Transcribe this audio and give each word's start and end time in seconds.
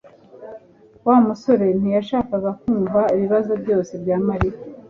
Wa 1.05 1.15
musore 1.27 1.65
ntiyashakaga 1.79 2.51
kumva 2.61 3.01
ibibazo 3.15 3.53
byose 3.63 3.91
bya 4.03 4.17
Mariya 4.27 4.57